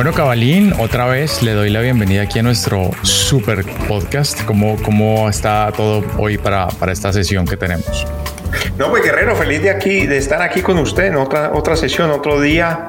[0.00, 4.42] Bueno, Cabalín, otra vez le doy la bienvenida aquí a nuestro super podcast.
[4.46, 8.06] ¿Cómo, cómo está todo hoy para, para esta sesión que tenemos?
[8.78, 12.10] No, pues Guerrero, feliz de aquí, de estar aquí con usted en otra, otra sesión,
[12.12, 12.86] otro día,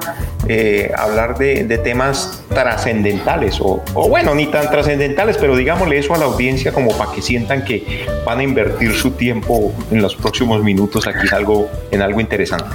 [0.48, 6.14] eh, hablar de, de temas trascendentales, o, o, bueno, ni tan trascendentales, pero digámosle eso
[6.14, 10.16] a la audiencia como para que sientan que van a invertir su tiempo en los
[10.16, 12.74] próximos minutos aquí algo, en algo interesante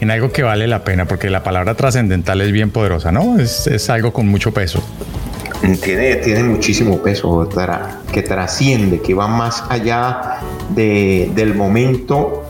[0.00, 3.38] en algo que vale la pena, porque la palabra trascendental es bien poderosa, ¿no?
[3.38, 4.82] Es, es, algo con mucho peso.
[5.82, 7.48] Tiene, tiene muchísimo peso,
[8.12, 12.44] que trasciende, que va más allá de, del momento,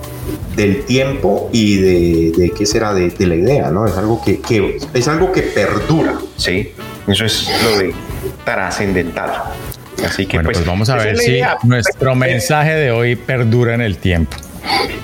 [0.57, 3.87] del tiempo y de, de qué será de, de, la idea, ¿no?
[3.87, 6.73] Es algo que, que, es algo que perdura, ¿sí?
[7.07, 7.95] Eso es lo de
[8.45, 9.31] trascendental.
[10.05, 13.81] Así que bueno, pues, pues vamos a ver si nuestro mensaje de hoy perdura en
[13.81, 14.37] el tiempo.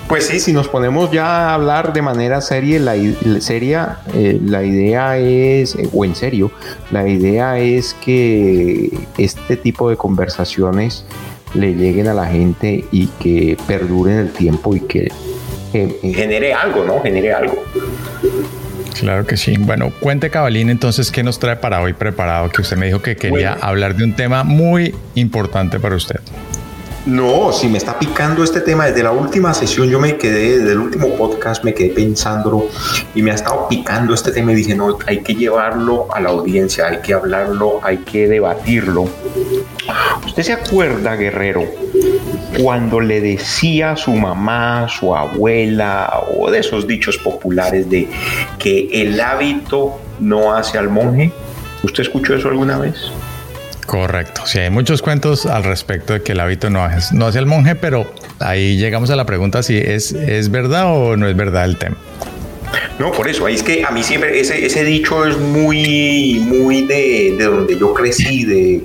[0.09, 2.95] Pues sí, si nos ponemos ya a hablar de manera seria, la,
[3.41, 6.51] seria, eh, la idea es, eh, o en serio,
[6.91, 11.05] la idea es que este tipo de conversaciones
[11.55, 15.11] le lleguen a la gente y que perduren el tiempo y que
[15.73, 17.01] eh, genere algo, ¿no?
[17.03, 17.63] Genere algo.
[18.99, 19.57] Claro que sí.
[19.59, 23.17] Bueno, cuente Cabalín entonces qué nos trae para hoy preparado, que usted me dijo que
[23.17, 23.67] quería bueno.
[23.67, 26.21] hablar de un tema muy importante para usted.
[27.05, 30.73] No, si me está picando este tema desde la última sesión, yo me quedé, desde
[30.73, 32.69] el último podcast me quedé pensándolo
[33.13, 36.31] y me ha estado picando este tema y dije, no, hay que llevarlo a la
[36.31, 39.09] audiencia, hay que hablarlo, hay que debatirlo.
[40.25, 41.65] ¿Usted se acuerda, Guerrero,
[42.63, 48.09] cuando le decía a su mamá, su abuela o de esos dichos populares de
[48.61, 51.33] que el hábito no hace al monje?
[51.83, 53.11] ¿Usted escuchó eso alguna vez?
[53.87, 54.43] Correcto.
[54.47, 57.47] Sí, hay muchos cuentos al respecto de que el hábito no, es, no hace el
[57.47, 61.65] monje, pero ahí llegamos a la pregunta si es, es verdad o no es verdad
[61.65, 61.97] el tema.
[62.99, 67.35] No, por eso, es que a mí siempre ese, ese dicho es muy, muy de,
[67.37, 68.83] de donde yo crecí, de,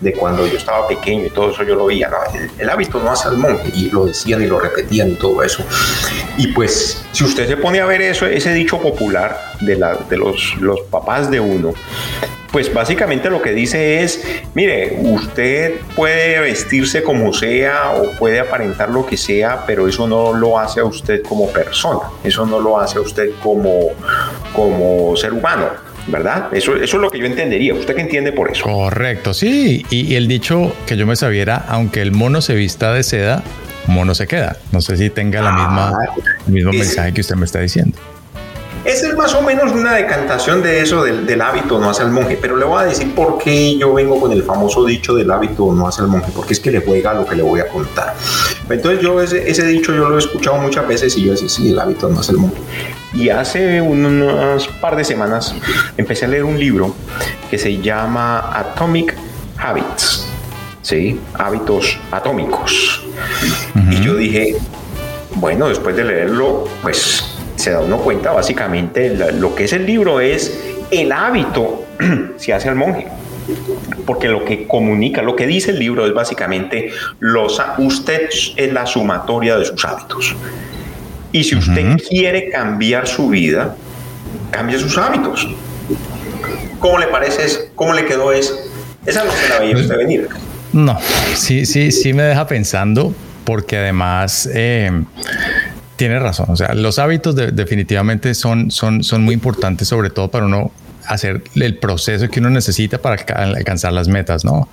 [0.00, 2.08] de, cuando yo estaba pequeño y todo eso yo lo veía.
[2.08, 2.16] ¿no?
[2.34, 5.42] El, el, hábito no hace al monje y lo decían y lo repetían y todo
[5.42, 5.64] eso.
[6.36, 10.16] Y pues, si usted se pone a ver eso, ese dicho popular de, la, de
[10.16, 11.74] los, los papás de uno,
[12.52, 18.90] pues básicamente lo que dice es, mire, usted puede vestirse como sea o puede aparentar
[18.90, 22.80] lo que sea, pero eso no lo hace a usted como persona, eso no lo
[22.80, 23.88] hace a usted como,
[24.54, 25.88] como ser humano.
[26.10, 26.48] ¿Verdad?
[26.52, 27.74] Eso, eso es lo que yo entendería.
[27.74, 28.64] ¿Usted qué entiende por eso?
[28.64, 29.84] Correcto, sí.
[29.90, 33.42] Y, y el dicho que yo me sabiera, aunque el mono se vista de seda,
[33.88, 34.56] mono se queda.
[34.72, 36.14] No sé si tenga la misma, ah,
[36.46, 37.98] el mismo mensaje que usted me está diciendo.
[38.84, 42.10] Esa es más o menos una decantación de eso del, del, hábito no hace al
[42.10, 45.30] monje, pero le voy a decir por qué yo vengo con el famoso dicho del
[45.30, 47.68] hábito no hace al monje, porque es que le juega lo que le voy a
[47.68, 48.14] contar.
[48.70, 51.70] Entonces yo ese, ese dicho yo lo he escuchado muchas veces y yo decía, sí,
[51.70, 52.58] el hábito no hace el monje.
[53.12, 55.54] Y hace unos par de semanas
[55.96, 56.94] empecé a leer un libro
[57.50, 59.14] que se llama Atomic
[59.58, 60.26] Habits,
[60.82, 61.20] ¿sí?
[61.34, 63.02] Hábitos atómicos.
[63.74, 63.92] Uh -huh.
[63.92, 64.56] Y yo dije,
[65.34, 67.27] bueno, después de leerlo, pues
[67.58, 70.58] se da uno cuenta básicamente lo que es el libro es
[70.90, 71.84] el hábito
[72.36, 73.08] se hace al monje
[74.06, 76.90] porque lo que comunica, lo que dice el libro es básicamente
[77.20, 80.34] los, usted es la sumatoria de sus hábitos.
[81.32, 82.08] Y si usted uh -huh.
[82.08, 83.76] quiere cambiar su vida,
[84.50, 85.48] cambie sus hábitos.
[86.78, 87.60] ¿Cómo le parece eso?
[87.74, 88.54] ¿Cómo le quedó eso?
[89.04, 90.28] Esa no se la veía usted venir.
[90.72, 90.98] No,
[91.34, 93.14] sí, sí, sí me deja pensando,
[93.44, 94.90] porque además eh,
[95.98, 96.46] tiene razón.
[96.48, 100.70] O sea, los hábitos de, definitivamente son, son, son muy importantes, sobre todo para uno
[101.06, 104.68] hacer el proceso que uno necesita para alcanzar las metas, ¿no?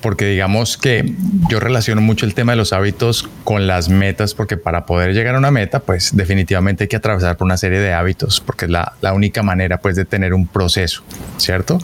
[0.00, 1.14] Porque digamos que
[1.48, 5.34] yo relaciono mucho el tema de los hábitos con las metas, porque para poder llegar
[5.34, 8.70] a una meta, pues definitivamente hay que atravesar por una serie de hábitos, porque es
[8.70, 11.02] la, única manera pues de tener un proceso,
[11.38, 11.78] ¿cierto?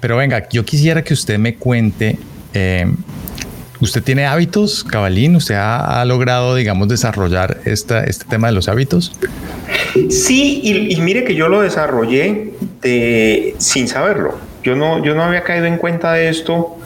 [0.00, 2.18] Pero venga, yo quisiera que usted me cuente...
[2.54, 2.90] Eh,
[3.80, 5.36] ¿Usted tiene hábitos, Cabalín?
[5.36, 9.12] ¿Usted ha, logrado, digamos, desarrollar esta, este tema de los hábitos?
[10.10, 10.60] Sí,
[10.90, 12.54] y, mire que yo lo desarrollé
[13.58, 14.38] sin saberlo.
[14.64, 16.76] Yo no, yo no había caído en cuenta de esto.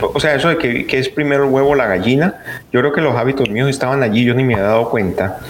[0.00, 2.36] O sea, eso de que, que es primero el huevo la gallina.
[2.72, 5.40] Yo creo que los hábitos míos estaban allí, yo ni me había dado cuenta.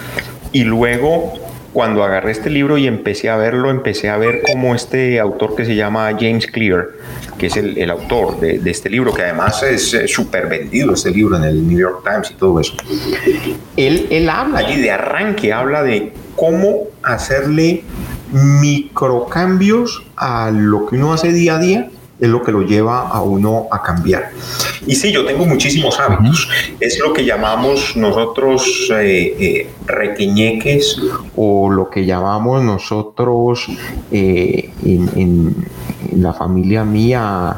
[0.53, 1.35] Y luego
[1.75, 5.65] cuando agarré este libro y empecé a verlo, empecé a ver cómo este autor que
[5.65, 6.87] se llama James Clear,
[7.37, 11.43] que es el, autor de, este libro, que además es súper vendido este libro en
[11.43, 12.75] el New York Times y todo eso,
[13.77, 17.83] él, él habla allí de arranque, habla de cómo hacerle
[18.31, 21.91] microcambios a lo que uno hace día a día
[22.25, 24.31] es lo que lo lleva a uno a cambiar.
[24.87, 26.49] Y sí, yo tengo muchísimos hábitos.
[26.81, 31.01] Es lo que llamamos nosotros eh, eh, requeñeques
[31.37, 33.67] o lo que llamamos nosotros
[34.11, 35.55] eh, en,
[36.17, 37.57] la familia mía,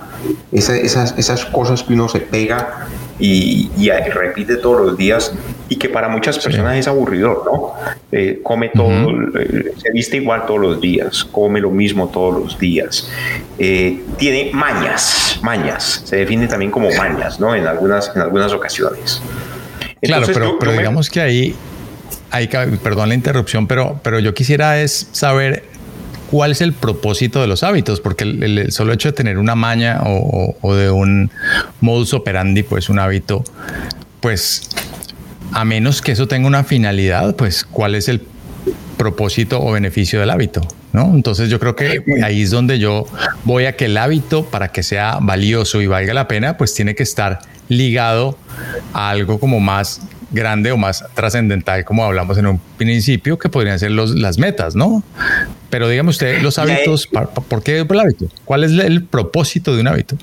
[0.51, 5.33] esas, esas cosas que uno se pega y, repite todos los días
[5.69, 7.73] y que para muchas personas es aburridor, ¿no?
[8.13, 12.59] Eh, come todo, eh, se viste igual todos los días, come lo mismo todos los
[12.59, 13.11] días,
[13.59, 17.55] eh, tiene mañas, mañas, se define también como mañas, ¿no?
[17.55, 19.21] En algunas, en algunas ocasiones.
[20.01, 21.55] claro, pero, pero digamos que ahí,
[22.31, 22.49] hay,
[22.83, 25.76] perdón la interrupción, pero, pero yo quisiera es saber
[26.31, 30.01] cuál es el propósito de los hábitos, porque el, solo hecho de tener una maña
[30.05, 31.31] o, de un
[31.81, 33.45] modus operandi, pues un hábito,
[34.21, 34.69] pues
[35.53, 38.23] a menos que eso tenga una finalidad, pues cuál es el
[38.97, 41.15] propósito o beneficio del hábito, ¿no?
[41.15, 43.07] Entonces yo creo que ahí es donde yo
[43.45, 46.95] voy a que el hábito, para que sea valioso y valga la pena, pues tiene
[46.95, 48.39] que estar ligado
[48.93, 50.01] a algo como más
[50.31, 54.75] grande o más trascendental, como hablamos en un principio, que podrían ser los, las metas,
[54.75, 55.03] ¿no?
[55.71, 58.27] Pero dígame usted, los hábitos, ¿por qué el hábito?
[58.45, 60.17] ¿Cuál es el propósito de un hábito?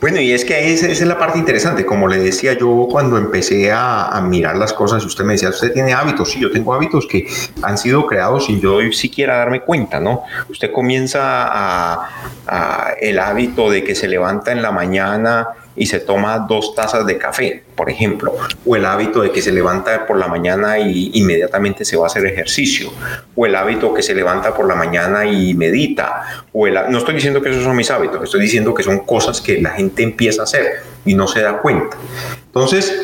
[0.00, 1.86] Bueno, y es que esa, es la parte interesante.
[1.86, 5.94] Como le decía yo cuando empecé a, mirar las cosas, usted me decía, usted tiene
[5.94, 6.30] hábitos.
[6.30, 7.26] Sí, yo tengo hábitos que
[7.62, 10.24] han sido creados sin yo siquiera darme cuenta, ¿no?
[10.50, 12.10] Usted comienza a,
[12.46, 17.06] a el hábito de que se levanta en la mañana y se toma dos tazas
[17.06, 18.34] de café, por ejemplo,
[18.64, 22.06] o el hábito de que se levanta por la mañana y inmediatamente se va a
[22.06, 22.90] hacer ejercicio,
[23.34, 27.14] o el hábito que se levanta por la mañana y medita, o el, no estoy
[27.14, 30.42] diciendo que esos son mis hábitos, estoy diciendo que son cosas que la gente empieza
[30.42, 31.96] a hacer y no se da cuenta.
[32.46, 33.03] Entonces,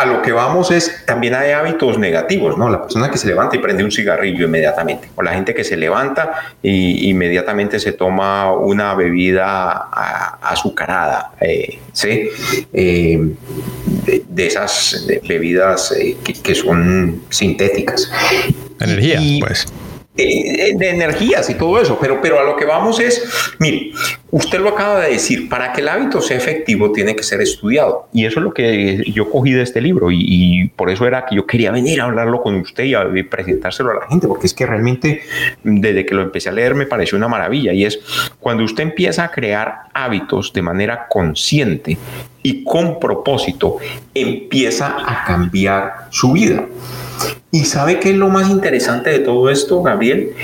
[0.00, 2.70] a lo que vamos es, también hay hábitos negativos, ¿no?
[2.70, 5.76] La persona que se levanta y prende un cigarrillo inmediatamente, o la gente que se
[5.76, 9.88] levanta y inmediatamente se toma una bebida
[10.40, 12.30] azucarada, eh, ¿sí?
[12.72, 13.34] Eh,
[14.26, 18.10] de, esas bebidas eh, que, son sintéticas.
[18.80, 19.66] Energía, pues.
[20.20, 23.24] Eh, de energías y todo eso, pero, pero a lo que vamos es,
[23.58, 23.92] mire,
[24.30, 28.08] usted lo acaba de decir, para que el hábito sea efectivo tiene que ser estudiado.
[28.12, 31.36] Y eso es lo que yo cogí de este libro y, por eso era que
[31.36, 34.54] yo quería venir a hablarlo con usted y, a, presentárselo a la gente, porque es
[34.54, 35.22] que realmente
[35.62, 38.00] desde que lo empecé a leer me pareció una maravilla y es
[38.38, 41.96] cuando usted empieza a crear hábitos de manera consciente
[42.42, 43.78] y con propósito,
[44.14, 46.66] empieza a cambiar su vida.
[47.52, 50.34] ¿Y sabe qué es lo más interesante de todo esto, Gabriel?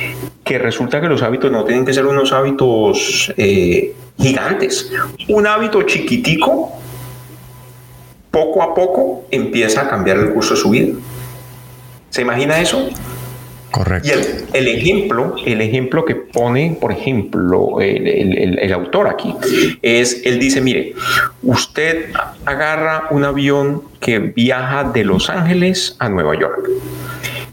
[0.43, 4.91] Que resulta que los hábitos no tienen que ser unos hábitos eh, gigantes.
[5.29, 6.73] Un hábito chiquitico,
[8.31, 10.95] poco a poco, empieza a cambiar el curso de su vida.
[12.11, 12.89] ¿Se imagina eso?
[13.77, 14.09] Correcto.
[14.09, 19.35] Y el, ejemplo, el ejemplo que pone, por ejemplo, el, autor aquí,
[19.83, 20.95] es, él dice, mire,
[21.43, 22.07] usted
[22.47, 26.71] agarra un avión que viaja de Los Ángeles a Nueva York.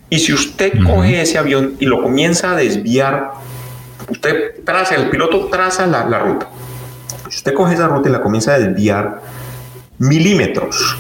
[0.10, 3.32] Y si usted coge ese avión y lo comienza a desviar,
[4.08, 6.48] usted traza, el piloto traza la, la ruta.
[7.30, 9.22] Si usted coge esa ruta y la comienza a desviar
[9.98, 10.96] milímetros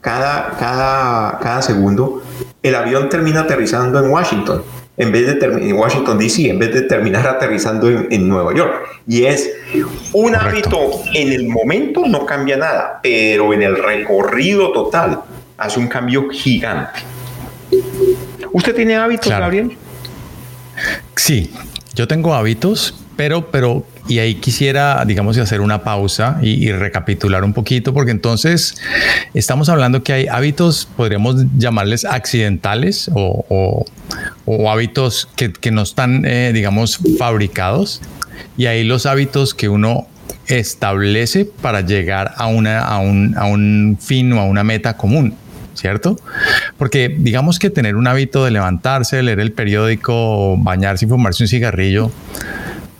[0.00, 2.21] cada, cada, cada segundo,
[2.62, 4.62] el avión termina aterrizando en Washington,
[4.96, 8.74] en vez de en Washington DC, en vez de terminar aterrizando en, Nueva York.
[9.06, 9.50] Y es
[10.12, 15.22] un hábito en el momento no cambia nada, pero en el recorrido total
[15.58, 17.00] hace un cambio gigante.
[18.52, 19.76] ¿Usted tiene hábitos, Gabriel?
[21.16, 21.52] Sí,
[21.94, 27.52] yo tengo hábitos, pero, pero y ahí quisiera, digamos, hacer una pausa y, recapitular un
[27.52, 28.76] poquito, porque entonces
[29.34, 33.84] estamos hablando que hay hábitos, podríamos llamarles accidentales o,
[34.68, 38.00] hábitos que, no están, eh, digamos, fabricados,
[38.56, 40.06] y ahí los hábitos que uno
[40.46, 45.36] establece para llegar a, una, a, un, a un fin o a una meta común.
[45.74, 46.16] ¿cierto?
[46.76, 51.48] Porque digamos que tener un hábito de levantarse, leer el periódico, bañarse y fumarse un
[51.48, 52.12] cigarrillo,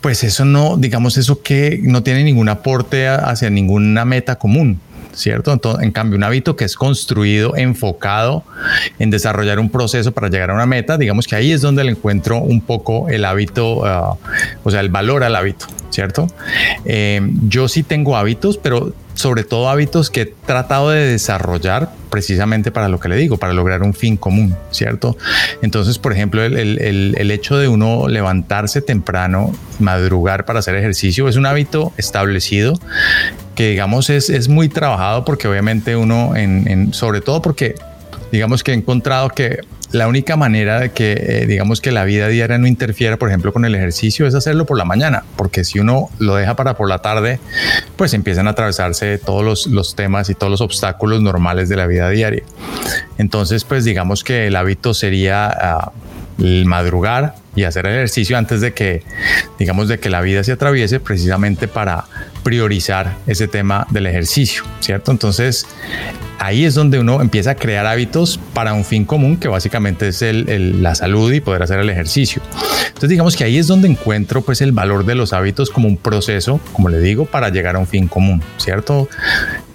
[0.03, 4.79] pues eso no, digamos, eso que no tiene ningún aporte hacia ninguna meta común.
[5.13, 5.53] ¿Cierto?
[5.53, 8.43] Entonces, en cambio, un hábito que es construido, enfocado
[8.97, 11.91] en desarrollar un proceso para llegar a una meta, digamos que ahí es donde le
[11.91, 14.17] encuentro un poco el hábito, ah,
[14.63, 16.25] o sea, el valor al hábito, ¿cierto?
[16.85, 22.71] Eh, yo sí tengo hábitos, pero sobre todo hábitos que he tratado de desarrollar precisamente
[22.71, 25.17] para lo que le digo, para lograr un fin común, ¿cierto?
[25.61, 31.45] Entonces, por ejemplo, el, hecho de uno levantarse temprano, madrugar para hacer ejercicio, es un
[31.45, 32.79] hábito establecido
[33.55, 37.75] que, digamos, es, es muy trabajado porque obviamente uno, en, sobre todo porque,
[38.31, 39.59] digamos que he encontrado que
[39.93, 43.53] la única manera de que, eh, digamos, que la vida diaria no interfiera, por ejemplo,
[43.53, 46.89] con el ejercicio es hacerlo por la mañana, porque si uno lo deja para por
[46.89, 47.39] la tarde,
[47.95, 52.09] pues empiezan a atravesarse todos los, temas y todos los obstáculos normales de la vida
[52.09, 52.41] diaria.
[53.19, 55.91] Entonces, pues digamos que el hábito sería ah,
[56.39, 59.03] el madrugar y hacer ejercicio antes de que,
[59.59, 62.05] digamos, de que la vida se atraviese precisamente para
[62.43, 65.11] priorizar ese tema del ejercicio, ¿cierto?
[65.11, 65.65] Entonces,
[66.39, 70.21] ahí es donde uno empieza a crear hábitos para un fin común, que básicamente es
[70.21, 72.41] la salud y poder hacer el ejercicio.
[72.87, 75.97] Entonces, digamos que ahí es donde encuentro pues el valor de los hábitos como un
[75.97, 79.07] proceso, como le digo, para llegar a un fin común, ¿cierto?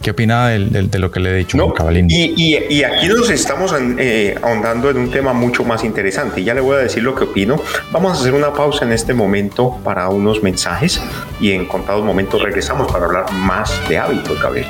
[0.02, 1.74] ¿Qué opina de, lo que le he dicho, no,
[2.08, 6.44] Y, aquí nos estamos eh, ahondando en un tema mucho más interesante.
[6.44, 7.60] Ya le voy a decir lo que opino.
[7.92, 11.02] Vamos a hacer una pausa en este momento para unos mensajes
[11.40, 14.66] y en contados momentos regresamos para hablar más de hábitos, Gabriel.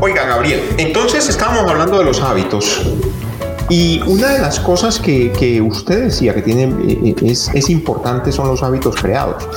[0.00, 2.82] Oiga, Gabriel, entonces estábamos hablando de los hábitos.
[3.68, 8.48] Y una de las cosas que, usted decía que tiene, eh, es, es, importante son
[8.48, 9.48] los hábitos creados,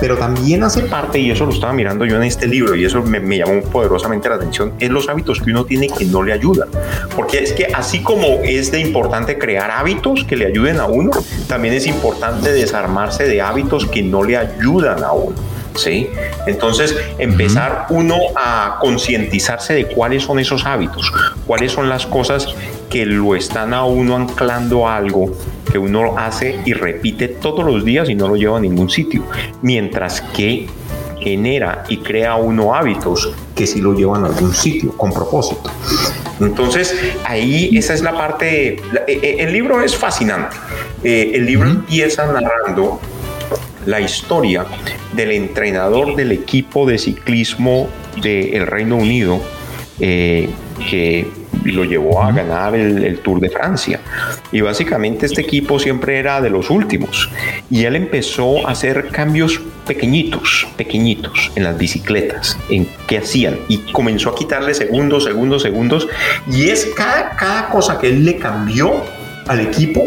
[0.00, 3.02] pero también hace parte, y eso lo estaba mirando yo en este libro, y eso
[3.02, 6.68] me, llamó poderosamente la atención, es los hábitos que uno tiene que no le ayudan.
[7.14, 11.10] Porque es que así como es de importante crear hábitos que le ayuden a uno,
[11.46, 15.36] también es importante desarmarse de hábitos que no le ayudan a uno.
[15.74, 16.08] ¿Sí?
[16.46, 21.12] Entonces, empezar uno a concientizarse de cuáles son esos hábitos,
[21.46, 22.48] cuáles son las cosas
[22.88, 25.32] que lo están a uno anclando a algo
[25.70, 29.24] que uno hace y repite todos los días y no lo lleva a ningún sitio,
[29.62, 30.66] mientras que
[31.20, 35.70] genera y crea uno hábitos que sí lo llevan a algún sitio con propósito.
[36.40, 40.56] Entonces, ahí esa es la parte, e, e, el libro es fascinante.
[41.04, 43.00] Eh, el libro empieza narrando
[43.86, 44.66] la historia
[45.12, 47.88] del entrenador del equipo de ciclismo
[48.22, 49.40] del Reino Unido
[49.98, 50.48] eh,
[50.88, 51.28] que
[51.64, 54.00] lo llevó a ganar el, Tour de Francia.
[54.50, 57.30] Y básicamente este equipo siempre era de los últimos.
[57.68, 63.58] Y él empezó a hacer cambios pequeñitos, pequeñitos en las bicicletas, en qué hacían.
[63.68, 66.08] Y comenzó a quitarle segundos, segundos, segundos.
[66.50, 69.04] Y es cada, cada cosa que él le cambió
[69.46, 70.04] al equipo,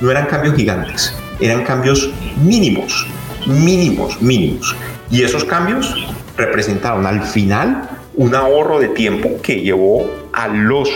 [0.00, 2.10] no eran cambios gigantes eran cambios
[2.42, 3.06] mínimos,
[3.46, 4.74] mínimos, mínimos.
[5.10, 5.94] Y esos cambios
[6.36, 10.88] representaron al final un ahorro de tiempo que llevó a los,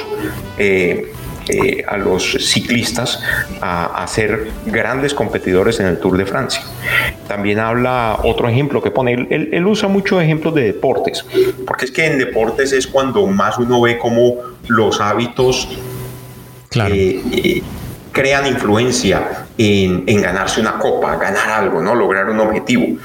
[0.57, 1.13] eh,
[1.49, 3.21] eh, a los ciclistas
[3.61, 6.63] a, ser grandes competidores en el Tour de Francia.
[7.27, 11.27] También habla otro ejemplo que pone, él, usa muchos ejemplos de deportes,
[11.67, 14.37] porque es que en deportes es cuando más uno ve como
[14.67, 15.69] los hábitos
[16.71, 16.95] claro.
[16.95, 17.63] Eh,
[18.19, 21.95] crean influencia en, ganarse una copa, ganar algo, ¿no?
[21.95, 22.99] lograr un objetivo.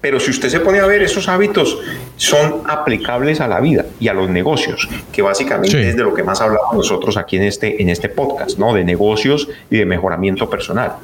[0.00, 1.76] Pero si usted se pone a ver, esos hábitos
[2.16, 6.22] son aplicables a la vida y a los negocios, que básicamente es de lo que
[6.22, 8.72] más hablamos nosotros aquí en este, en este podcast, ¿no?
[8.72, 10.94] de negocios y de mejoramiento personal.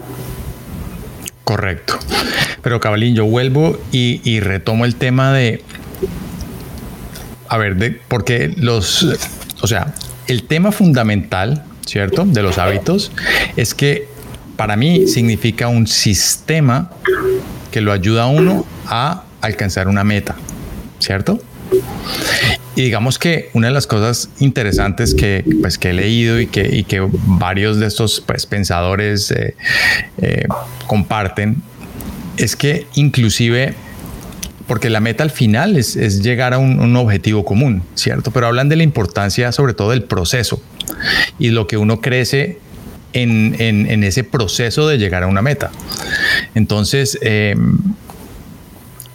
[1.45, 1.99] Correcto.
[2.63, 5.63] Pero Cabalín, yo vuelvo y, y retomo el tema de,
[7.47, 9.07] a ver, de, porque los,
[9.61, 9.93] o sea,
[10.29, 12.25] el tema fundamental ¿cierto?
[12.25, 13.11] De los hábitos,
[13.57, 14.07] es que
[14.57, 16.91] para mí significa un sistema
[17.73, 20.37] que lo ayuda a uno a alcanzar una meta,
[21.01, 21.41] ¿cierto?
[22.77, 26.77] Y digamos que una de las cosas interesantes que, pues, que he leído y que,
[26.77, 29.57] y que varios de estos pues, pensadores eh,
[30.19, 30.47] eh,
[30.87, 31.61] comparten
[32.37, 33.75] es que inclusive
[34.71, 38.31] porque la meta al final es, llegar a un, objetivo común, ¿cierto?
[38.31, 40.63] Pero hablan de la importancia sobre todo del proceso
[41.41, 42.61] y lo que uno crece
[43.13, 45.73] en, en, ese proceso de llegar a una meta.
[46.55, 47.57] Entonces, eh,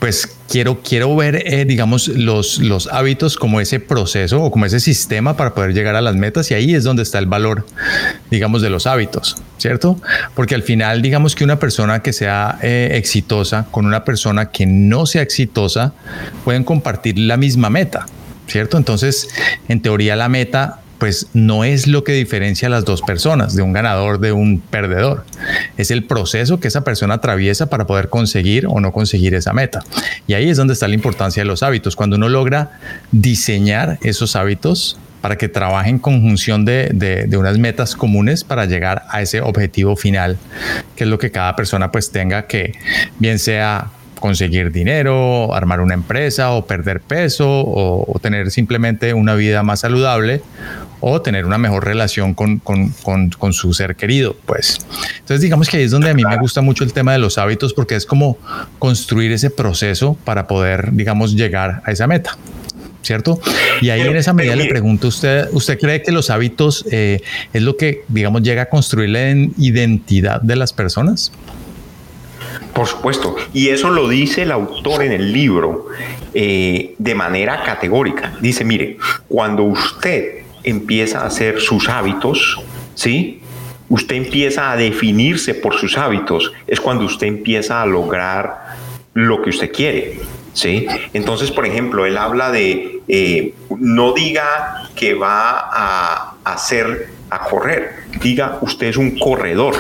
[0.06, 4.80] pues quiero, quiero ver, eh, digamos, los, los hábitos como ese proceso o como ese
[4.80, 7.66] sistema para poder llegar a las metas y ahí es donde está el valor,
[8.30, 10.00] digamos, de los hábitos, ¿cierto?
[10.36, 14.68] Porque al final, digamos que una persona que sea eh, exitosa con una persona que
[14.68, 15.94] no sea exitosa
[16.44, 18.06] pueden compartir la misma meta,
[18.46, 18.78] ¿cierto?
[18.78, 19.28] Entonces,
[19.70, 23.62] en teoría la meta pues no es lo que diferencia a las dos personas, de
[23.62, 25.26] un ganador de un perdedor.
[25.78, 29.84] Es el proceso que esa persona atraviesa para poder conseguir o no conseguir esa meta.
[30.28, 31.96] Y ahí es donde está la importancia de los hábitos.
[31.96, 32.80] Cuando uno logra
[33.12, 39.06] diseñar esos hábitos para que trabajen en conjunción de, de, unas metas comunes para llegar
[39.10, 40.38] a ese objetivo final,
[40.96, 42.74] que es lo que cada persona pues tenga que,
[43.18, 43.90] bien sea
[44.26, 50.42] conseguir dinero, armar una empresa o perder peso o, tener simplemente una vida más saludable
[51.00, 52.90] o tener una mejor relación con, con,
[53.38, 54.80] con, su ser querido, pues.
[55.20, 57.38] Entonces digamos que ahí es donde a mí me gusta mucho el tema de los
[57.38, 58.40] hábitos porque es como
[58.80, 62.36] construir ese proceso para poder, digamos, llegar a esa meta.
[63.04, 63.40] ¿Cierto?
[63.82, 67.22] Y ahí en esa medida le pregunto, ¿usted, ¿usted cree que los hábitos eh,
[67.54, 71.32] es lo que, digamos, llega a construir la identidad de las personas?
[72.74, 75.88] Por supuesto, y eso lo dice el autor en el libro
[76.34, 78.34] eh, de manera categórica.
[78.42, 82.62] Dice, mire, cuando usted empieza a hacer sus hábitos,
[82.96, 83.42] ¿sí?
[83.88, 88.76] Usted empieza a definirse por sus hábitos, es cuando usted empieza a lograr
[89.14, 90.20] lo que usted quiere.
[90.56, 90.88] ¿sí?
[91.14, 98.06] Entonces, por ejemplo, él habla de eh, no diga que va a hacer a correr,
[98.22, 99.76] diga usted es un corredor,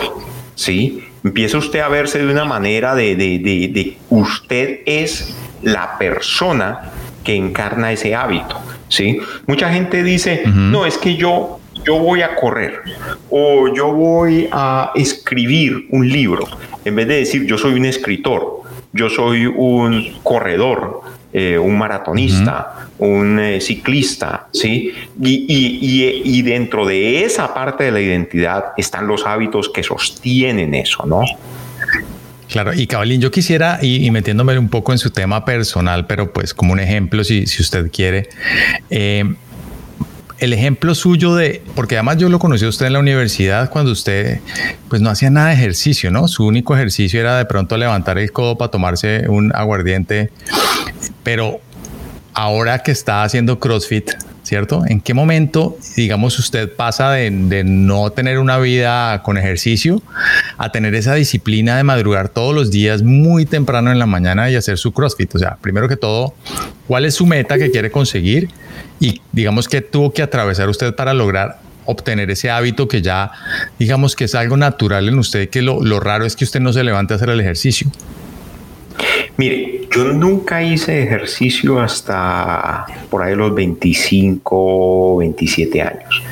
[0.56, 1.04] ¿sí?
[1.25, 6.91] Empieza usted a verse de una manera de, de, usted es la persona
[7.24, 8.62] que encarna ese hábito.
[8.89, 9.20] ¿sí?
[9.48, 12.82] Mucha gente dice, no, es que yo, yo voy a correr
[13.32, 16.48] o yo voy a escribir un libro.
[16.86, 18.62] En vez de decir, yo soy un escritor,
[18.94, 21.01] yo soy un corredor,
[21.38, 24.94] eh, un maratonista, un eh, ciclista, ¿sí?
[25.22, 31.24] Y, dentro de esa parte de la identidad están los hábitos que sostienen eso, ¿no?
[32.48, 36.54] Claro, y Cabalín, yo quisiera, y, metiéndome un poco en su tema personal, pero pues
[36.54, 38.30] como un ejemplo, si, si usted quiere,
[38.89, 39.25] eh,
[40.39, 43.92] el ejemplo suyo de, porque además yo lo conocí a usted en la universidad cuando
[43.92, 44.40] usted
[44.90, 46.27] pues no hacía nada de ejercicio, ¿no?
[46.27, 50.31] Su único ejercicio era de pronto levantar el codo para tomarse un aguardiente
[51.24, 51.60] pero
[52.34, 54.12] ahora que está haciendo CrossFit,
[54.44, 54.84] ¿cierto?
[54.88, 60.01] ¿En qué momento, digamos, usted pasa de, no tener una vida con ejercicio
[60.58, 64.55] a tener esa disciplina de madrugar todos los días muy temprano en la mañana y
[64.55, 65.34] hacer su CrossFit?
[65.36, 66.36] O sea, primero que todo,
[66.88, 68.50] ¿cuál es su meta que quiere conseguir?
[69.00, 73.31] Y digamos que tuvo que atravesar usted para lograr obtener ese hábito que ya,
[73.79, 76.74] digamos que es algo natural en usted, que lo, lo raro es que usted no
[76.74, 77.90] se levante a hacer el ejercicio.
[79.38, 86.24] Mire, yo nunca hice ejercicio hasta por ahí los 25, 27 años.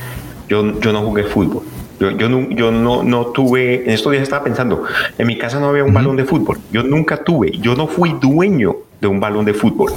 [0.47, 1.63] Yo, yo no jugué fútbol.
[1.99, 4.83] Yo, yo, no, yo no, no, tuve, en estos días estaba pensando,
[5.17, 6.59] en mi casa no había un balón de fútbol.
[6.71, 9.91] Yo nunca tuve, yo no fui dueño de un balón de fútbol.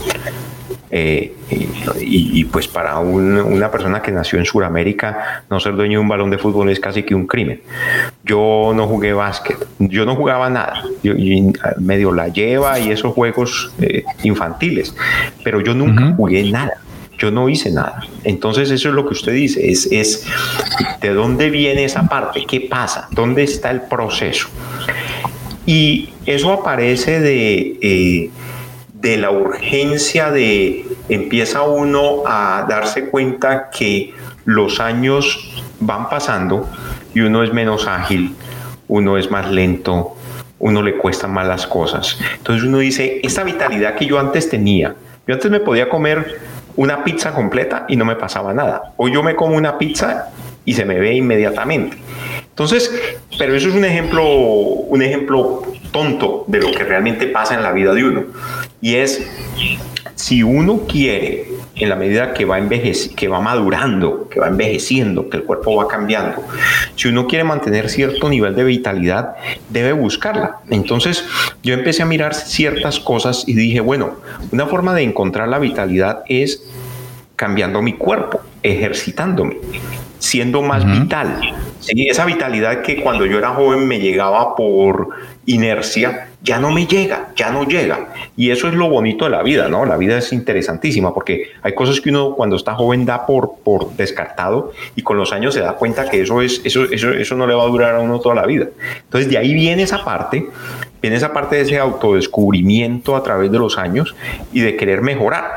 [0.99, 1.31] Eh,
[2.01, 6.31] y, pues para una persona que nació en Sudamérica, no ser dueño de un balón
[6.31, 7.61] de fútbol es casi que un crimen.
[8.25, 11.13] Yo no jugué básquet, yo no jugaba nada, yo,
[11.79, 14.95] medio la lleva y esos juegos eh, infantiles,
[15.45, 16.79] pero yo nunca jugué nada.
[17.19, 18.01] Yo no hice nada.
[18.25, 20.27] Entonces eso es lo que usted dice, es, es
[21.01, 24.49] de dónde viene esa parte, qué pasa, dónde está el proceso.
[25.67, 27.77] Y eso aparece de...
[27.83, 28.31] Eh,
[29.07, 34.13] de la urgencia de empieza uno a darse cuenta que
[34.45, 36.69] los años van pasando
[37.15, 38.35] y uno es menos ágil,
[38.89, 40.17] uno es más lento,
[40.59, 42.19] uno le cuesta más las cosas.
[42.37, 46.41] Entonces uno dice, esta vitalidad que yo antes tenía, yo antes me podía comer
[46.75, 48.93] una pizza completa y no me pasaba nada.
[48.97, 50.31] Hoy yo me como una pizza
[50.65, 51.97] y se me ve inmediatamente.
[52.49, 52.91] Entonces,
[53.39, 57.71] pero eso es un ejemplo, un ejemplo tonto de lo que realmente pasa en la
[57.73, 58.25] vida de uno.
[58.81, 59.27] Y es,
[60.15, 62.59] si uno quiere, en la medida que va,
[63.17, 66.43] que va madurando, que va envejeciendo, que el cuerpo va cambiando,
[66.95, 69.37] si uno quiere mantener cierto nivel de vitalidad,
[69.69, 70.59] debe buscarla.
[70.71, 71.25] Entonces
[71.63, 74.17] yo empecé a mirar ciertas cosas y dije, bueno,
[74.53, 76.63] una forma de encontrar la vitalidad es
[77.37, 79.59] cambiando mi cuerpo, ejercitándome,
[80.19, 81.39] siendo más vital.
[81.89, 85.11] esa vitalidad que cuando yo era joven me llegaba por
[85.45, 88.15] inercia, ya no me llega, ya no llega.
[88.37, 89.85] Y eso es lo bonito de la vida, ¿no?
[89.85, 93.97] La vida es interesantísima porque hay cosas que uno cuando está joven da por, por
[93.97, 97.49] descartado y con los años se da cuenta que eso, es, eso, eso, eso no
[97.49, 98.69] le va a durar a uno toda la vida.
[99.03, 100.47] Entonces de ahí viene esa parte,
[101.03, 104.15] viene esa parte de ese autodescubrimiento a través de los años
[104.53, 105.57] y de querer mejorar,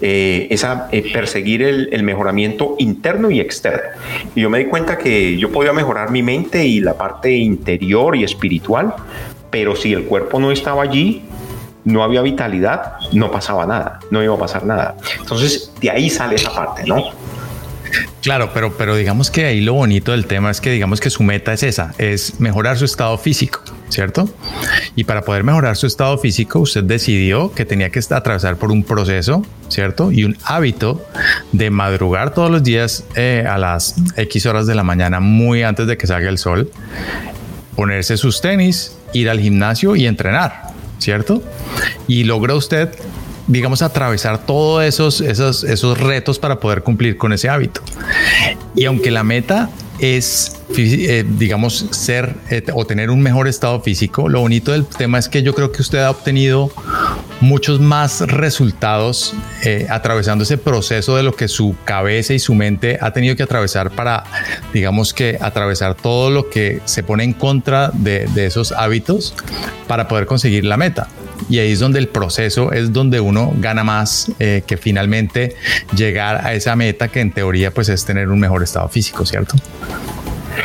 [0.00, 3.90] eh, esa, eh, perseguir el, el mejoramiento interno y externo.
[4.34, 8.16] Y yo me di cuenta que yo podía mejorar mi mente y la parte interior
[8.16, 8.94] y espiritual
[9.52, 11.22] pero si el cuerpo no estaba allí,
[11.84, 14.96] no había vitalidad, no pasaba nada, no iba a pasar nada.
[15.20, 17.04] Entonces, de ahí sale esa parte, ¿no?
[18.22, 21.22] Claro, pero, pero digamos que ahí lo bonito del tema es que digamos que su
[21.22, 23.60] meta es esa, es mejorar su estado físico,
[23.90, 24.30] ¿cierto?
[24.96, 28.84] Y para poder mejorar su estado físico, usted decidió que tenía que atravesar por un
[28.84, 30.10] proceso, ¿cierto?
[30.12, 31.04] Y un hábito
[31.50, 35.86] de madrugar todos los días eh, a las X horas de la mañana, muy antes
[35.86, 36.70] de que salga el sol,
[37.76, 41.42] ponerse sus tenis, ir al gimnasio y entrenar, ¿cierto?
[42.06, 42.90] Y logra usted,
[43.46, 47.82] digamos, atravesar todos esos, esos, esos retos para poder cumplir con ese hábito.
[48.74, 49.70] Y aunque la meta
[50.02, 54.28] es, eh, digamos, ser eh, o tener un mejor estado físico.
[54.28, 56.72] Lo bonito del tema es que yo creo que usted ha obtenido
[57.42, 62.98] muchos más resultados eh, atravesando ese proceso de lo que su cabeza y su mente
[63.00, 64.24] ha tenido que atravesar para,
[64.72, 69.34] digamos que, atravesar todo lo que se pone en contra de, esos hábitos
[69.86, 71.08] para poder conseguir la meta
[71.48, 75.56] y ahí es donde el proceso es donde uno gana más eh, que finalmente
[75.96, 79.56] llegar a esa meta que en teoría pues es tener un mejor estado físico, ¿cierto?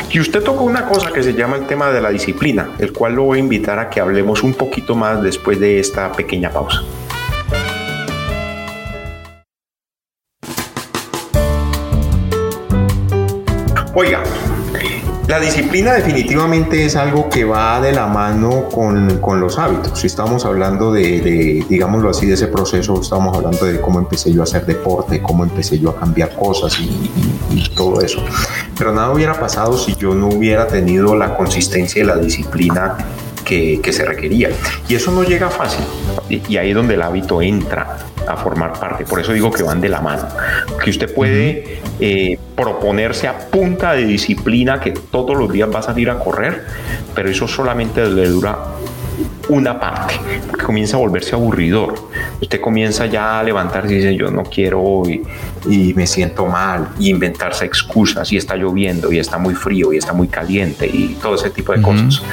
[0.10, 3.13] Y usted tocó una cosa que se llama el tema de la disciplina, el cual
[3.13, 6.82] lo voy a invitar a que hablemos un poquito más después de esta pequeña pausa.
[13.93, 14.23] Oiga,
[15.28, 20.00] la disciplina definitivamente es algo que va de la mano con, con los hábitos.
[20.00, 24.41] Si estamos hablando de, digámoslo así, de ese proceso, estamos hablando de cómo empecé yo
[24.41, 28.23] a hacer deporte, cómo empecé yo a cambiar cosas y todo eso.
[28.78, 32.96] Pero nada hubiera pasado si yo no hubiera tenido la consistencia y la disciplina
[33.44, 34.50] que, que, se requería.
[34.88, 35.84] Y eso no llega fácil.
[36.30, 39.06] Y ahí es donde el hábito entra a formar parte.
[39.06, 40.28] Por eso digo que van de la mano.
[40.84, 45.84] Que usted puede eh, proponerse a punta de disciplina que todos los días va a
[45.84, 46.66] salir a correr,
[47.16, 48.58] pero eso solamente le dura
[49.49, 50.15] una parte,
[50.49, 51.95] porque comienza a volverse aburridor.
[52.41, 55.23] Usted comienza ya a levantarse y dice, yo no quiero hoy
[55.69, 59.97] y me siento mal, y inventarse excusas, y está lloviendo, y está muy frío, y
[59.97, 62.05] está muy caliente, y todo ese tipo de uh -huh.
[62.07, 62.23] cosas.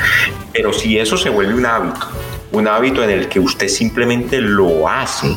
[0.52, 2.06] Pero si eso se vuelve un hábito,
[2.52, 5.36] un hábito en el que usted simplemente lo hace,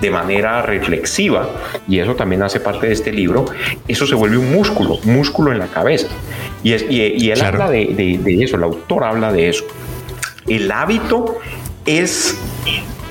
[0.00, 1.48] de manera reflexiva,
[1.88, 3.46] y eso también hace parte de este libro,
[3.88, 6.08] eso se vuelve un músculo, músculo en la cabeza.
[6.62, 7.62] Y, es, y, y él claro.
[7.62, 9.64] habla de, de, de, eso, el autor habla de eso.
[10.46, 11.38] El hábito
[11.86, 12.36] es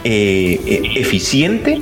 [0.03, 1.81] eh, eficiente,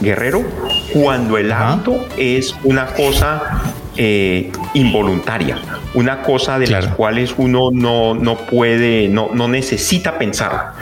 [0.00, 0.44] guerrero,
[0.92, 3.62] cuando el hábito es una cosa
[3.96, 5.58] eh, involuntaria,
[5.94, 6.86] una cosa de claro.
[6.86, 10.72] las cuales uno no, no puede, no, no necesita pensar.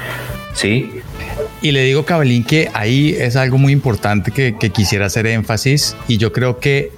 [0.55, 0.91] ¿Sí?
[1.63, 5.95] Y le digo, Cabelín, que ahí es algo muy importante que, que, quisiera hacer énfasis
[6.09, 6.91] y yo creo que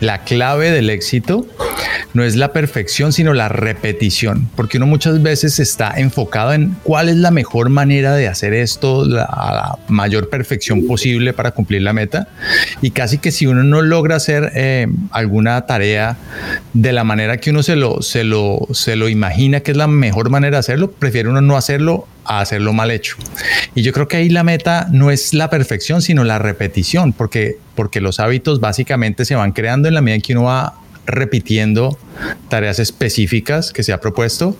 [0.00, 1.46] la clave del éxito
[2.12, 7.08] no es la perfección, sino la repetición, porque uno muchas veces está enfocado en cuál
[7.08, 12.28] es la mejor manera de hacer esto la, mayor perfección posible para cumplir la meta.
[12.80, 16.16] Y casi que si uno no logra hacer eh, alguna tarea
[16.72, 19.86] de la manera que uno se lo, se, lo, se lo imagina que es la
[19.86, 23.16] mejor manera de hacerlo, prefiere uno no hacerlo a hacerlo mal hecho.
[23.74, 27.58] Y yo creo que ahí la meta no es la perfección, sino la repetición, porque,
[27.74, 30.74] porque los hábitos básicamente se van creando en la medida en que uno va
[31.06, 31.98] repitiendo
[32.48, 34.56] tareas específicas que se ha propuesto,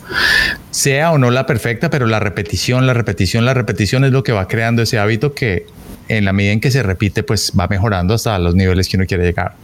[0.70, 4.32] sea o no la perfecta, pero la repetición, la repetición, la repetición es lo que
[4.32, 5.66] va creando ese hábito que
[6.08, 9.06] en la medida en que se repite, pues va mejorando hasta los niveles que uno
[9.06, 9.54] quiere llegar.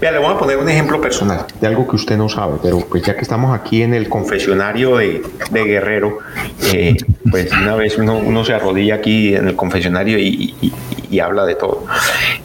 [0.00, 2.80] Vea, le voy a poner un ejemplo personal de algo que usted no sabe, pero
[2.80, 6.18] pues ya que estamos aquí en el confesionario de, de Guerrero,
[6.72, 6.96] eh,
[7.30, 10.72] pues una vez uno, uno, se arrodilla aquí en el confesionario y, y,
[11.10, 11.84] y, habla de todo.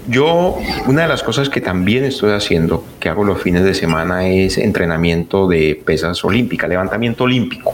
[0.08, 0.58] Yo,
[0.88, 4.58] una de las cosas que también estoy haciendo, que hago los fines de semana, es
[4.58, 7.74] entrenamiento de pesas olímpicas, levantamiento olímpico.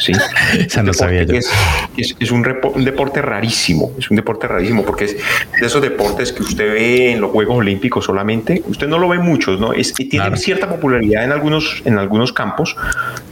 [0.00, 0.12] ¿sí?
[0.58, 1.34] Esa no sabía yo.
[1.34, 1.50] Es,
[1.96, 5.16] es, un, deporte rarísimo, es un deporte rarísimo porque es
[5.60, 8.62] de esos deportes que usted ve en los Juegos Olímpicos solamente.
[8.66, 9.72] Usted no lo ve muchos, ¿no?
[9.72, 12.76] Es, tiene cierta popularidad en algunos, en algunos campos,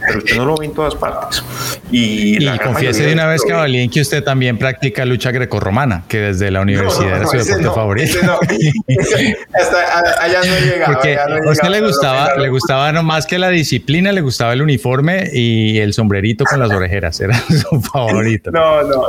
[0.05, 1.43] pero usted no lo ve en todas partes.
[1.91, 6.61] Y, confiese de una vez, Cabalín, que usted también practica lucha grecorromana, que desde la
[6.61, 8.19] universidad era su deporte favorito.
[9.53, 10.93] hasta allá no he llegado.
[10.93, 14.61] Porque a usted le gustaba, le gustaba no más que la disciplina, le gustaba el
[14.61, 18.50] uniforme y el sombrerito con las orejeras, era su favorito.
[18.51, 19.03] No, no,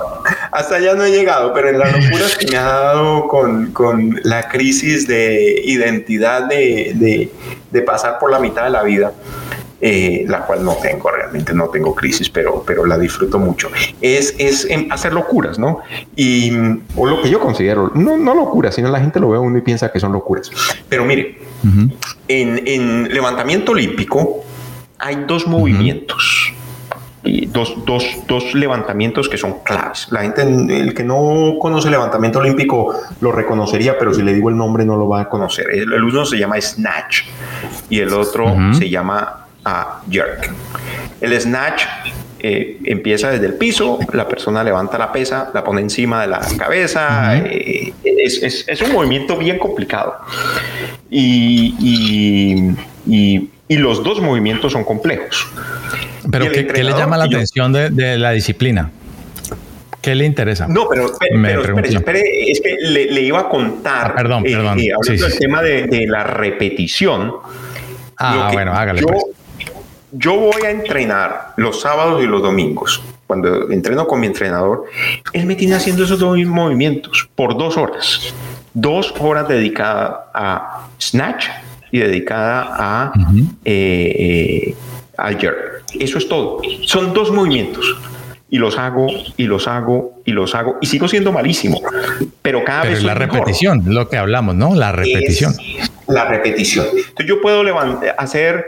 [0.50, 4.20] hasta allá no he llegado, pero en las locuras que me ha dado con, con
[4.24, 7.32] la crisis de identidad de, de,
[7.70, 9.12] de pasar por la mitad de la vida,
[9.84, 13.68] eh, la cual no tengo, realmente no tengo crisis, pero, pero la disfruto mucho.
[14.00, 15.80] Es, es hacer locuras, ¿no?
[16.14, 16.52] Y,
[16.94, 19.60] o lo que yo considero, no, no locuras, sino la gente lo ve uno y
[19.60, 20.52] piensa que son locuras.
[20.88, 21.36] Pero mire,
[22.28, 24.44] en, en, levantamiento olímpico
[25.00, 26.31] hay dos movimientos.
[27.24, 30.08] Y dos, dos, dos, levantamientos que son claves.
[30.10, 34.56] La gente, el que no conoce levantamiento olímpico lo reconocería, pero si le digo el
[34.56, 35.66] nombre no lo va a conocer.
[35.70, 37.22] El, uno se llama snatch
[37.88, 40.52] y el otro se llama a jerk.
[41.20, 41.84] El snatch
[42.44, 46.40] eh, empieza desde el piso, la persona levanta la pesa, la pone encima de la
[46.58, 47.36] cabeza.
[47.36, 50.16] Eh, es, un movimiento bien complicado.
[51.08, 52.74] Y,
[53.68, 55.46] los dos movimientos son complejos.
[56.30, 58.90] Pero ¿qué, le llama la atención de, la disciplina?
[60.00, 60.66] ¿Qué le interesa?
[60.68, 61.06] No, pero,
[61.84, 64.10] espere, es que le, iba a contar.
[64.10, 64.78] Ah, perdón, eh, perdón.
[64.96, 67.32] hablando del tema de, la repetición.
[68.18, 69.02] Ah, bueno, hágale.
[69.02, 69.22] pues
[70.12, 73.02] yo voy a entrenar los sábados y los domingos.
[73.26, 74.84] Cuando entreno con mi entrenador,
[75.32, 78.34] él me tiene haciendo esos dos movimientos por dos horas.
[78.74, 81.46] Dos horas dedicadas a snatch
[81.90, 83.12] y dedicada a
[83.64, 84.74] eh, eh,
[85.98, 86.60] Eso es todo.
[86.82, 87.96] Son dos movimientos
[88.52, 89.06] y los hago
[89.38, 91.80] y los hago y los hago y sigo siendo malísimo,
[92.42, 94.74] pero cada vez es la repetición, lo que hablamos, ¿no?
[94.74, 95.54] La repetición.
[96.06, 96.86] la repetición.
[96.94, 98.66] Entonces yo puedo levantar, hacer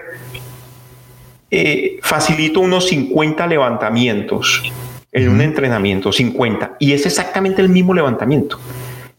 [1.50, 4.62] eh, facilito unos 50 levantamientos
[5.12, 8.58] en un entrenamiento, 50, y es exactamente el mismo levantamiento.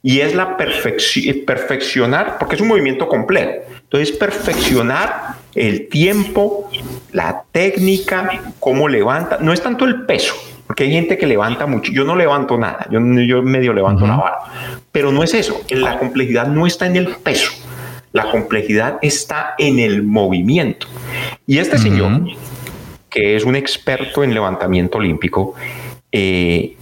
[0.01, 3.63] Y es la perfeccionar, porque es un movimiento completo.
[3.83, 6.69] Entonces, perfeccionar el tiempo,
[7.11, 9.37] la técnica, cómo levanta.
[9.39, 10.35] No es tanto el peso,
[10.67, 11.91] porque hay gente que levanta mucho.
[11.91, 14.37] Yo no levanto nada, yo, yo medio levanto la vara.
[14.91, 15.61] Pero no es eso.
[15.69, 17.51] La complejidad no está en el peso
[18.15, 20.87] la complejidad está en el movimiento.
[21.45, 22.21] Y este señor,
[23.09, 25.53] que es un experto en levantamiento olímpico,
[26.13, 26.77] eh,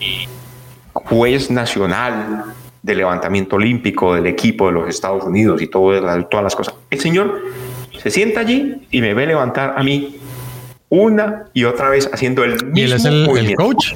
[0.94, 6.56] juez nacional de levantamiento olímpico del equipo de los Estados Unidos y todo, todas las
[6.56, 6.76] cosas.
[6.92, 7.42] El señor
[8.04, 10.18] se sienta allí y me ve levantar a mí
[10.90, 13.94] una y otra vez haciendo el mismo ¿Y él es el coach?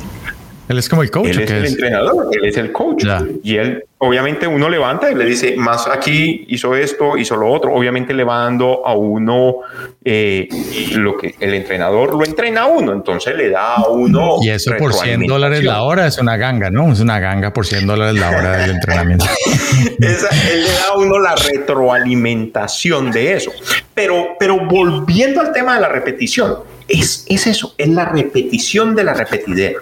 [0.68, 1.30] Él es como el coach.
[1.30, 3.06] Él es el entrenador, él es el coach.
[3.44, 7.74] Y él, obviamente, uno levanta y le dice, más aquí hizo esto, hizo lo otro.
[7.74, 9.58] Obviamente le va dando a uno
[10.04, 10.50] eh,
[10.96, 14.38] lo que el entrenador lo entrena a uno, entonces le da a uno.
[14.42, 16.92] Y eso por 100 dólares la hora es una ganga, ¿no?
[16.92, 19.26] Es una ganga por 100 dólares la hora del entrenamiento.
[20.00, 23.52] él le da a uno la retroalimentación de eso.
[23.94, 29.14] Pero, pero volviendo al tema de la repetición es, eso, es la repetición de la
[29.14, 29.80] repetidera.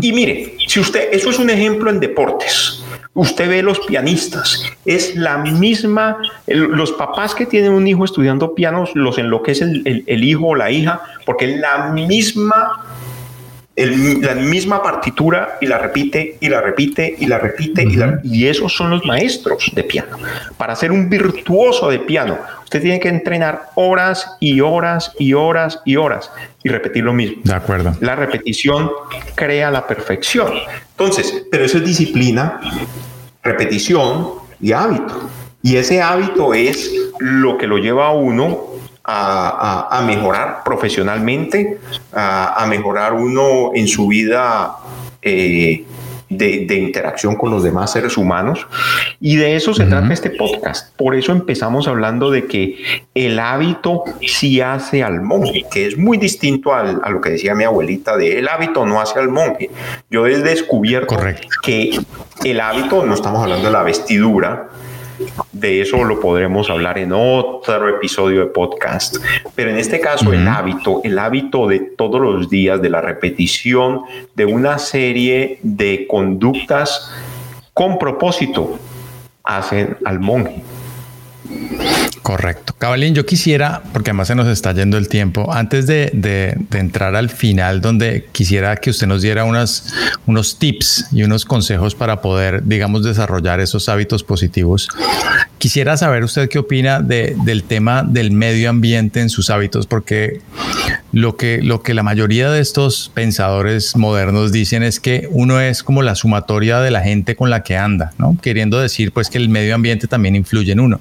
[0.00, 2.82] Y mire, si usted, eso es un ejemplo en deportes.
[3.14, 8.90] Usted ve los pianistas, es la misma, los papás que tienen un hijo estudiando pianos
[8.94, 12.85] los enloquece el, el hijo o la hija porque es la misma
[13.76, 17.86] la misma partitura y la repite y la repite y la repite
[18.22, 20.16] y, esos son los maestros de piano.
[20.56, 25.80] Para ser un virtuoso de piano, usted tiene que entrenar horas y horas y horas
[25.84, 26.30] y horas
[26.64, 27.42] y repetir lo mismo.
[27.44, 27.94] De acuerdo.
[28.00, 28.90] La repetición
[29.34, 30.52] crea la perfección.
[30.92, 32.60] Entonces, pero eso es disciplina,
[33.42, 35.28] repetición y hábito.
[35.62, 38.75] Y ese hábito es lo que lo lleva a uno
[39.06, 41.78] a, mejorar profesionalmente,
[42.12, 44.76] a, mejorar uno en su vida
[45.22, 45.84] eh,
[46.28, 48.66] de, interacción con los demás seres humanos.
[49.20, 50.94] Y de eso se trata este podcast.
[50.96, 52.78] Por eso empezamos hablando de que
[53.14, 57.64] el hábito sí hace al monje, que es muy distinto a lo que decía mi
[57.64, 59.70] abuelita de el hábito no hace al monje.
[60.10, 61.16] Yo he descubierto
[61.62, 61.98] que
[62.44, 64.68] el hábito, no estamos hablando de la vestidura,
[65.52, 69.16] de eso lo podremos hablar en otro episodio de podcast.
[69.54, 74.02] Pero en este caso, el hábito, el hábito de todos los días, de la repetición
[74.34, 77.12] de una serie de conductas
[77.72, 78.78] con propósito,
[79.44, 80.62] hacen al monje.
[82.26, 82.74] Correcto.
[82.76, 87.30] Cabalín, yo quisiera, porque además se nos está yendo el tiempo, antes de, entrar al
[87.30, 93.04] final, donde quisiera que usted nos diera unos tips y unos consejos para poder, digamos,
[93.04, 94.88] desarrollar esos hábitos positivos,
[95.58, 100.40] quisiera saber usted qué opina de, del tema del medio ambiente en sus hábitos, porque
[101.16, 105.82] lo que, lo que la mayoría de estos pensadores modernos dicen es que uno es
[105.82, 108.36] como la sumatoria de la gente con la que anda, ¿no?
[108.42, 111.00] Queriendo decir, pues, que el medio ambiente también influye en uno.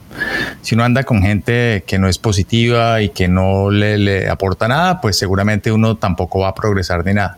[0.61, 5.01] Si uno anda con gente que no es positiva y que no le, aporta nada,
[5.01, 7.37] pues seguramente uno tampoco va a progresar ni nada.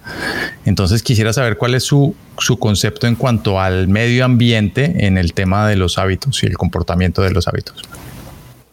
[0.63, 5.33] Entonces quisiera saber cuál es su, su concepto en cuanto al medio ambiente en el
[5.33, 7.83] tema de los hábitos y el comportamiento de los hábitos.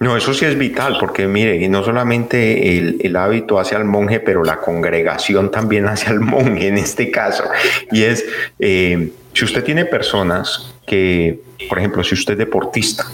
[0.00, 4.44] No, eso sí es vital, porque mire, no solamente el, hábito hacia el monje, pero
[4.44, 7.44] la congregación también hacia el monje en este caso.
[7.90, 8.24] Y es,
[8.58, 13.04] eh, si usted tiene personas que, por ejemplo, si usted es deportista,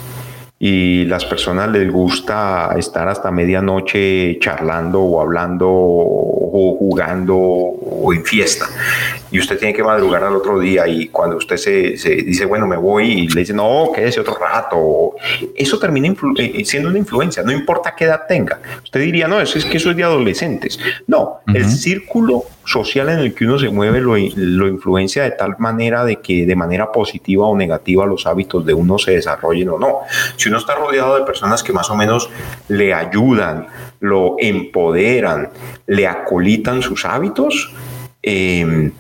[0.63, 8.23] y las personas les gusta estar hasta medianoche charlando o hablando o jugando o en
[8.25, 8.67] fiesta
[9.31, 12.77] y usted tiene que madrugar al otro día y cuando usted se, dice, bueno, me
[12.77, 15.15] voy y le dice, no, quédese otro rato,
[15.55, 18.61] eso termina eh, eh, siendo una influencia, no importa qué edad tenga.
[18.83, 20.79] Usted diría, no, eso es que eso es de adolescentes.
[21.07, 25.57] No, el círculo social en el que uno se mueve lo, lo, influencia de tal
[25.59, 29.79] manera de que de manera positiva o negativa los hábitos de uno se desarrollen o
[29.79, 30.01] no.
[30.37, 32.31] Si uno está rodeado de personas que más o menos
[32.69, 33.67] le ayudan,
[34.01, 35.51] lo empoderan,
[35.87, 37.73] le acolitan sus hábitos,
[38.23, 38.91] eh,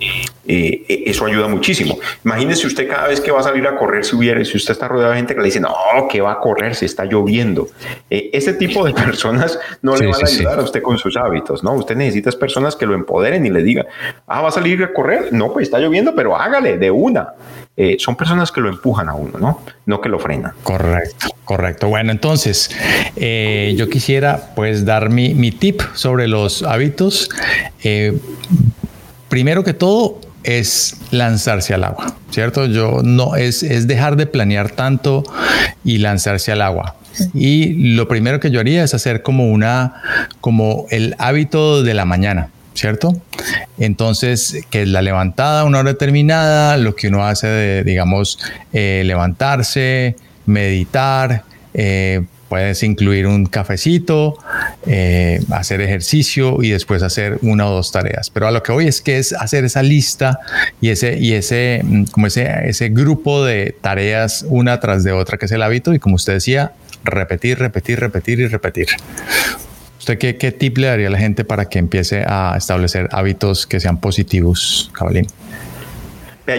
[0.47, 1.99] eh, eso ayuda muchísimo.
[2.25, 4.89] Imagínese usted cada vez que va a salir a correr, si hubiera, si usted está
[4.89, 5.75] rodeado de gente que le dice, no,
[6.11, 7.69] que va a correr, se está lloviendo.
[8.09, 11.63] Eh, ese tipo de personas no le van a ayudar a usted con sus hábitos,
[11.63, 11.75] ¿no?
[11.75, 13.87] Usted necesita personas que lo empoderen y le digan,
[14.27, 17.35] ah, va a salir a correr, no, pues está lloviendo, pero hágale de una.
[17.99, 19.63] son personas que lo empujan a uno, ¿no?
[19.87, 20.53] No que lo frenan.
[20.63, 21.89] Correcto, correcto.
[21.89, 22.71] Bueno, entonces,
[23.17, 27.29] yo quisiera pues dar mi, mi tip sobre los hábitos
[29.31, 32.67] primero que todo es lanzarse al agua, ¿cierto?
[32.67, 35.25] Yo no es, es dejar de planear tanto
[35.85, 36.97] y lanzarse al agua.
[37.33, 39.95] Y lo primero que yo haría es hacer como una,
[40.41, 43.15] como el hábito de la mañana, ¿cierto?
[43.79, 48.39] Entonces, que es la levantada a una hora determinada, lo que uno hace de, digamos,
[48.73, 50.17] eh, levantarse,
[50.47, 54.37] meditar, eh, Puedes incluir un cafecito,
[54.87, 58.31] eh, hacer ejercicio y después hacer una o dos tareas.
[58.31, 60.41] Pero a lo que voy es que es hacer esa lista
[60.81, 65.37] y ese, y ese, mm, como ese, ese grupo de tareas una tras de otra
[65.37, 65.93] que es el hábito.
[65.93, 66.73] Y como usted decía,
[67.05, 68.89] repetir, repetir, repetir y repetir.
[69.99, 73.67] ¿Usted qué, qué tip le daría a la gente para que empiece a establecer hábitos
[73.67, 75.27] que sean positivos, Cabalín?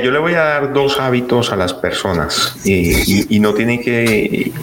[0.01, 4.53] yo le voy a dar dos hábitos a las personas y, y no tienen que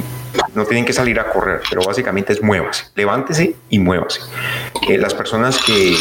[0.58, 4.20] no tienen que salir a correr, pero básicamente es muévase, levántese y muévase.
[4.88, 5.96] Eh, las personas que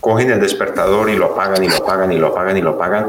[0.00, 3.06] cogen el despertador y lo apagan y lo apagan y lo apagan y lo apagan,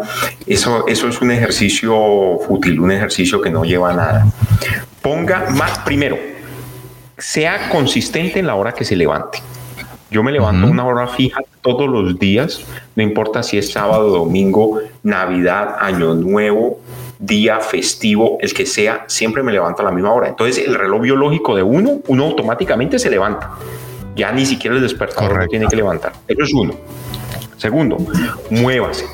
[0.47, 4.27] eso, eso es un ejercicio fútil, un ejercicio que no lleva a nada.
[5.01, 6.17] Ponga más primero,
[7.17, 9.39] sea consistente en la hora que se levante.
[10.09, 12.61] Yo me levanto una hora fija todos los días,
[12.95, 16.79] no importa si es sábado, domingo, Navidad, Año Nuevo,
[17.19, 20.29] día festivo, el que sea, siempre me levanto a la misma hora.
[20.29, 23.51] Entonces el reloj biológico de uno, uno automáticamente se levanta.
[24.15, 26.13] Ya ni siquiera el despertador tiene que levantar.
[26.27, 26.73] Eso es uno.
[27.57, 27.97] Segundo,
[28.49, 29.05] muévase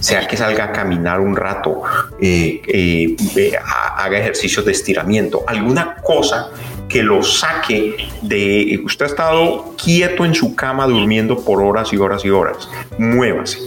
[0.00, 1.82] sea que salga a caminar un rato,
[2.20, 3.58] eh, eh,
[3.96, 6.50] haga ejercicios de estiramiento, alguna cosa
[6.90, 8.80] que lo saque de...
[8.84, 12.68] Usted ha estado quieto en su cama durmiendo por horas y horas y horas.
[12.98, 13.58] Muévase.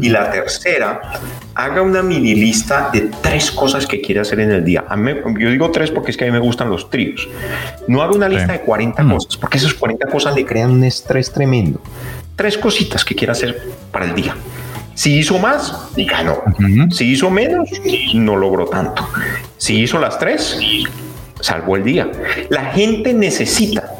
[0.00, 1.00] Y la tercera,
[1.54, 4.84] haga una mini lista de tres cosas que quiere hacer en el día.
[5.38, 7.28] yo digo tres porque es que a mí me gustan los tríos.
[7.86, 11.30] No haga una lista de 40 cosas, porque esas 40 cosas le crean un estrés
[11.30, 11.80] tremendo.
[12.36, 14.34] Tres cositas que quiera hacer para el día.
[14.94, 16.42] Si hizo más, diga no.
[16.90, 17.68] Si hizo menos,
[18.14, 19.06] no logró tanto.
[19.58, 20.58] Si hizo las tres,
[21.42, 22.10] salvó el día.
[22.48, 23.90] La gente necesita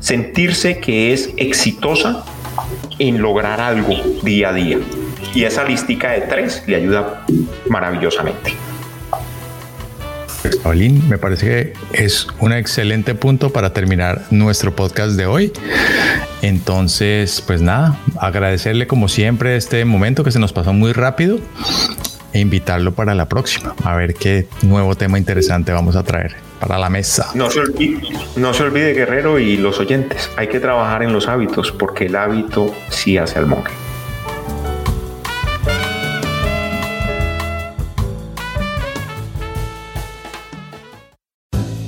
[0.00, 2.24] sentirse que es exitosa
[2.98, 4.78] en lograr algo día a día.
[5.34, 7.26] Y esa listica de tres le ayuda
[7.68, 8.54] maravillosamente.
[10.62, 15.52] Paulín, me parece que es un excelente punto para terminar nuestro podcast de hoy.
[16.42, 21.38] Entonces, pues nada, agradecerle como siempre este momento que se nos pasó muy rápido
[22.34, 26.78] e invitarlo para la próxima, a ver qué nuevo tema interesante vamos a traer para
[26.78, 27.30] la mesa.
[27.34, 28.02] No se olvide,
[28.36, 32.16] no se olvide Guerrero y los oyentes, hay que trabajar en los hábitos porque el
[32.16, 33.72] hábito sí hace al monje.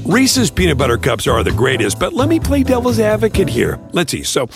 [0.05, 3.81] Reese's peanut butter cups are the greatest, but let me play devil's advocate here.
[3.93, 4.23] Let's see.
[4.23, 4.49] So,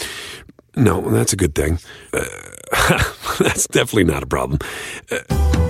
[0.77, 1.81] no, that's a good thing.
[2.13, 2.25] Uh,
[3.41, 4.61] that's definitely not a problem.
[5.11, 5.70] Uh,